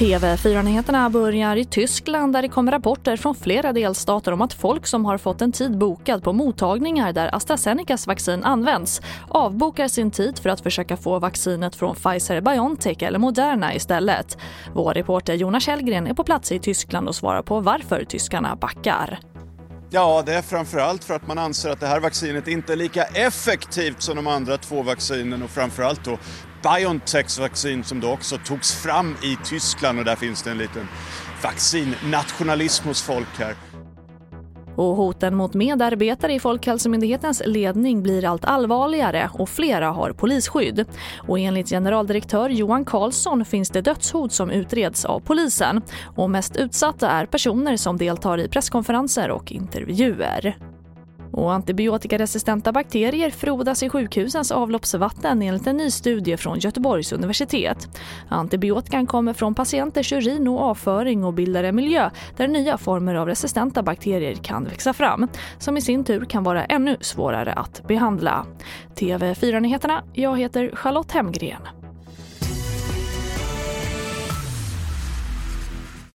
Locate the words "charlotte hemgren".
70.74-71.79